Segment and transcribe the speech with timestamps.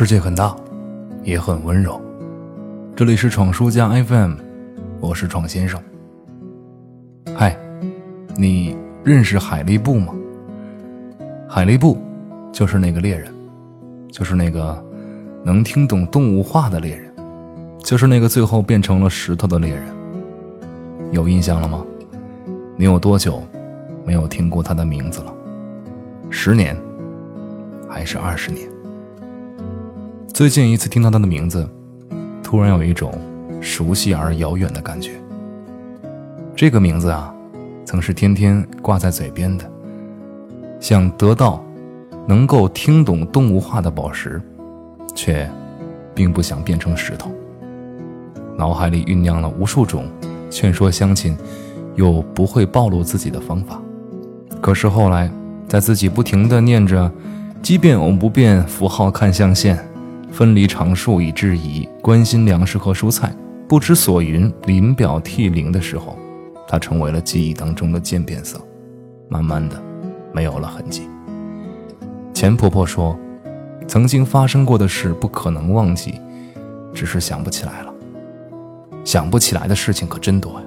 [0.00, 0.54] 世界很大，
[1.24, 2.00] 也很温柔。
[2.94, 4.34] 这里是闯书家 FM，
[5.00, 5.82] 我是闯先生。
[7.34, 7.58] 嗨，
[8.36, 10.14] 你认识海力布吗？
[11.48, 11.98] 海力布
[12.52, 13.34] 就是那个猎人，
[14.12, 14.80] 就是那个
[15.42, 17.12] 能听懂动物话的猎人，
[17.78, 19.84] 就是那个最后变成了石头的猎人。
[21.10, 21.84] 有印象了吗？
[22.76, 23.42] 你有多久
[24.06, 25.34] 没有听过他的名字了？
[26.30, 26.76] 十年，
[27.88, 28.68] 还是二十年？
[30.38, 31.68] 最近一次听到他的名字，
[32.44, 33.12] 突然有一种
[33.60, 35.10] 熟悉而遥远的感觉。
[36.54, 37.34] 这个名字啊，
[37.84, 39.68] 曾是天天挂在嘴边的，
[40.78, 41.60] 想得到
[42.24, 44.40] 能够听懂动物话的宝石，
[45.12, 45.50] 却
[46.14, 47.32] 并不想变成石头。
[48.56, 50.06] 脑海里酝酿了无数种
[50.48, 51.36] 劝说乡亲
[51.96, 53.82] 又不会暴露自己的方法，
[54.60, 55.28] 可是后来，
[55.66, 57.10] 在自己不停地念着
[57.60, 59.76] “奇变偶不变，符号看象限”。
[60.38, 63.34] 分离常数以质疑，关心粮食和蔬菜，
[63.66, 66.16] 不知所云，临表涕零的时候，
[66.68, 68.56] 他成为了记忆当中的渐变色，
[69.28, 69.82] 慢慢的
[70.32, 71.08] 没有了痕迹。
[72.32, 73.18] 钱婆婆说
[73.88, 76.14] ：“曾经发生过的事不可能忘记，
[76.94, 77.92] 只是想不起来了。
[79.02, 80.66] 想不起来的事情可真多呀！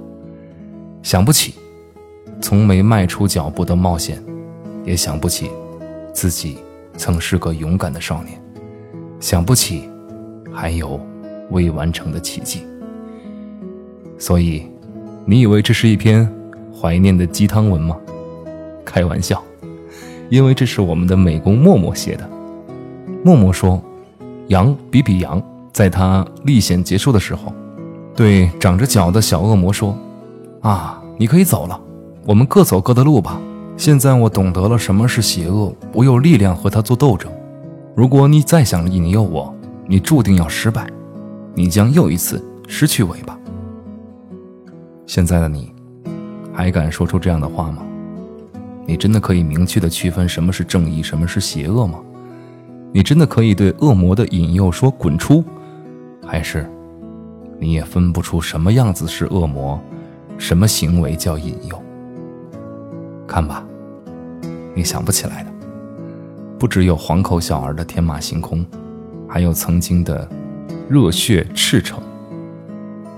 [1.01, 1.53] 想不起
[2.41, 4.21] 从没迈出脚步的冒险，
[4.83, 5.49] 也想不起
[6.11, 6.57] 自己
[6.97, 8.37] 曾是个勇敢的少年。”
[9.21, 9.87] 想不起，
[10.51, 10.99] 还有
[11.51, 12.63] 未完成的奇迹。
[14.17, 14.63] 所以，
[15.25, 16.27] 你以为这是一篇
[16.73, 17.95] 怀念的鸡汤文吗？
[18.83, 19.41] 开玩笑，
[20.29, 22.27] 因为这是我们的美工默默写的。
[23.23, 23.79] 默默说
[24.49, 25.39] ：“羊比比羊，
[25.71, 27.53] 在他历险结束的时候，
[28.15, 29.95] 对长着脚的小恶魔说
[30.61, 31.79] ：‘啊，你可以走了，
[32.25, 33.39] 我们各走各的路吧。
[33.77, 37.31] 现在我懂得了什么是邪恶，我有力量和他做斗争。’”
[37.93, 39.53] 如果你再想引诱我，
[39.85, 40.87] 你注定要失败，
[41.53, 43.37] 你将又一次失去尾巴。
[45.05, 45.73] 现在的你，
[46.53, 47.83] 还敢说出这样的话吗？
[48.87, 51.99] 你真的可以明确的区分什么是正义，什么是邪恶吗？
[52.93, 55.43] 你真的可以对恶魔的引诱说滚出，
[56.25, 56.65] 还是
[57.59, 59.79] 你也分不出什么样子是恶魔，
[60.37, 61.83] 什么行为叫引诱？
[63.27, 63.65] 看吧，
[64.73, 65.50] 你想不起来的。
[66.61, 68.63] 不只有黄口小儿的天马行空，
[69.27, 70.29] 还有曾经的
[70.87, 71.99] 热血赤诚。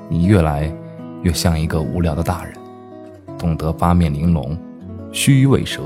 [0.07, 0.73] 你越来
[1.23, 2.53] 越像一个无聊的大人，
[3.37, 4.57] 懂得八面玲珑、
[5.11, 5.81] 虚伪蛇，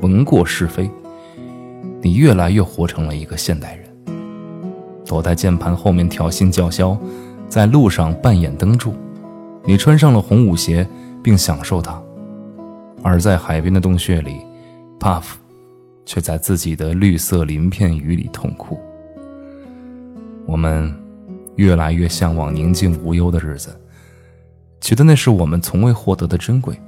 [0.00, 0.90] 闻过是非。
[2.00, 3.86] 你越来越活成了一个现代人，
[5.06, 6.98] 躲在键盘后面挑衅叫嚣，
[7.48, 8.92] 在路上扮演灯柱。
[9.62, 10.84] 你穿上了红舞鞋，
[11.22, 12.02] 并享受它，
[13.04, 14.38] 而在海边的洞穴里
[14.98, 15.41] ，Puff。
[16.04, 18.78] 却在自己的绿色鳞片雨里痛哭。
[20.46, 20.92] 我们
[21.56, 23.78] 越来越向往宁静无忧的日子，
[24.80, 26.80] 觉得那是我们从未获得的珍贵。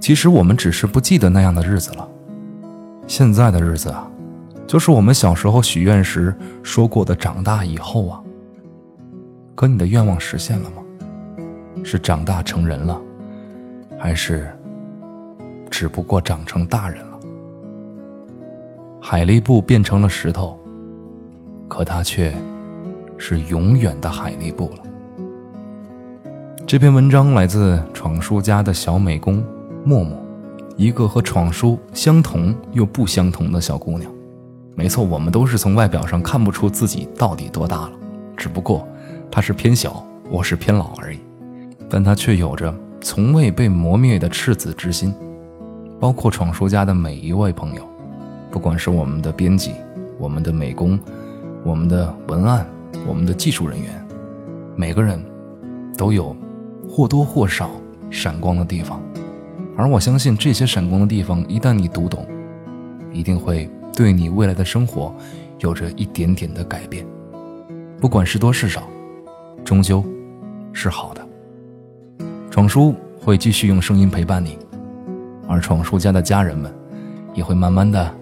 [0.00, 2.08] 其实我们只是不记得那样的日子了。
[3.06, 4.10] 现在的日子啊，
[4.66, 8.20] 就是我们小时候许愿时说过的长大以后啊。
[9.54, 10.82] 可你的愿望实现了吗？
[11.82, 13.00] 是长大成人了，
[13.98, 14.50] 还是
[15.70, 17.13] 只不过长成大人了？
[19.06, 20.58] 海力布变成了石头，
[21.68, 22.34] 可它却
[23.18, 24.82] 是永远的海力布了。
[26.66, 29.44] 这篇文章来自闯叔家的小美工
[29.84, 30.18] 默默，
[30.78, 34.10] 一个和闯叔相同又不相同的小姑娘。
[34.74, 37.92] 没错，我们都是从外表上看不出自己到底多大了，
[38.34, 38.88] 只不过
[39.30, 41.18] 她是偏小，我是偏老而已。
[41.90, 45.14] 但她却有着从未被磨灭的赤子之心，
[46.00, 47.86] 包括闯叔家的每一位朋友。
[48.54, 49.72] 不管是我们的编辑、
[50.16, 50.96] 我们的美工、
[51.64, 52.64] 我们的文案、
[53.04, 54.06] 我们的技术人员，
[54.76, 55.20] 每个人
[55.98, 56.36] 都有
[56.88, 57.68] 或多或少
[58.12, 59.02] 闪光的地方，
[59.76, 62.24] 而我相信这些闪光的地方，一旦你读懂，
[63.12, 65.12] 一定会对你未来的生活
[65.58, 67.04] 有着一点点的改变。
[68.00, 68.84] 不管是多是少，
[69.64, 70.04] 终究
[70.72, 71.26] 是好的。
[72.52, 74.56] 闯叔会继续用声音陪伴你，
[75.48, 76.72] 而闯叔家的家人们
[77.34, 78.14] 也会慢慢的。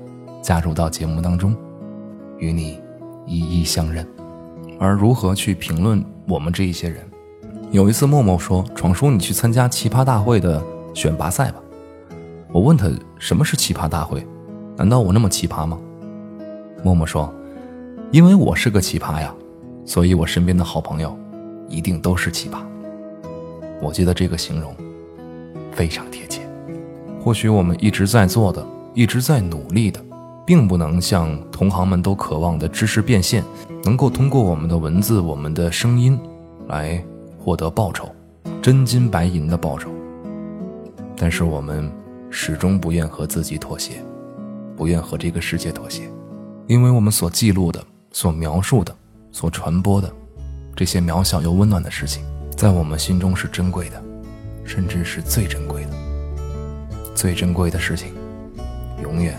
[0.42, 1.56] 加入到节目当中，
[2.36, 2.78] 与你
[3.24, 4.06] 一一相认。
[4.78, 6.98] 而如何去评论我们这一些人？
[7.70, 10.62] 有一次，默默说：“闯叔，你去参加奇葩大会的
[10.92, 11.62] 选拔赛吧。”
[12.52, 14.26] 我问他：“什么是奇葩大会？
[14.76, 15.78] 难道我那么奇葩吗？”
[16.82, 17.32] 默默说
[18.10, 19.32] ：“因为我是个奇葩呀，
[19.86, 21.16] 所以我身边的好朋友
[21.68, 22.58] 一定都是奇葩。”
[23.80, 24.74] 我觉得这个形容
[25.70, 26.42] 非常贴切。
[27.20, 30.04] 或许我们一直在做的，一直在努力的。
[30.46, 33.44] 并不能像同行们都渴望的知识变现，
[33.84, 36.18] 能够通过我们的文字、我们的声音
[36.68, 37.02] 来
[37.38, 38.08] 获得报酬，
[38.60, 39.90] 真金白银的报酬。
[41.16, 41.90] 但是我们
[42.30, 44.02] 始终不愿和自己妥协，
[44.76, 46.10] 不愿和这个世界妥协，
[46.66, 48.92] 因为我们所记录的、所描述的、
[49.30, 50.12] 所传播的
[50.74, 52.24] 这些渺小又温暖的事情，
[52.56, 54.02] 在我们心中是珍贵的，
[54.64, 55.90] 甚至是最珍贵的。
[57.14, 58.08] 最珍贵的事情，
[59.02, 59.38] 永远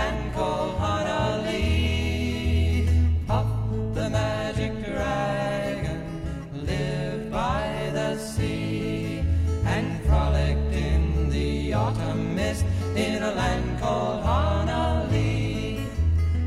[0.00, 1.76] in a land called Honolulu.
[3.26, 3.46] Puff
[3.94, 6.00] the magic dragon
[6.54, 9.22] lived by the sea
[9.64, 12.64] and frolicked in the autumn mist
[12.96, 15.84] in a land called Honolulu.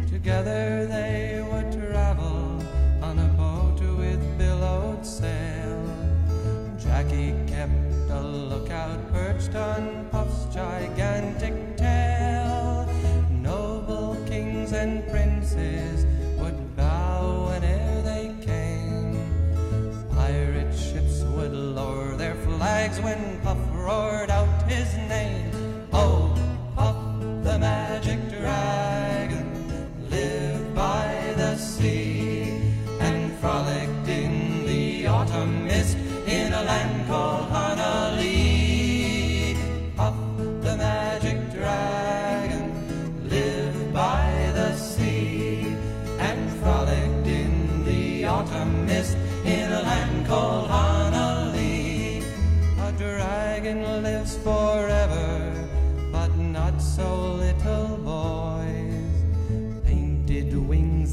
[0.09, 2.59] Together they would travel
[3.01, 5.81] on a boat with billowed sail.
[6.77, 10.32] Jackie kept a lookout perched on Puff's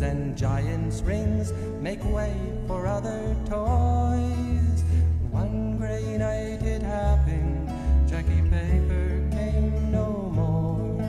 [0.03, 2.35] and giant's rings make way
[2.67, 4.85] for other toys.
[5.31, 7.69] One gray night it happened,
[8.09, 11.03] Jackie Paper came no more.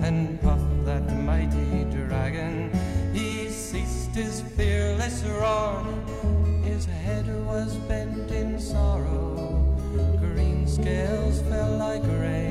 [0.00, 2.70] And Puff, that mighty dragon,
[3.12, 5.84] he ceased his fearless roar.
[6.64, 9.76] His head was bent in sorrow,
[10.18, 12.49] green scales fell like rain.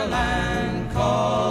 [0.00, 1.49] a land called.